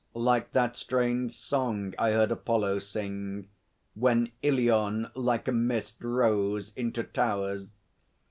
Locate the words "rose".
6.03-6.73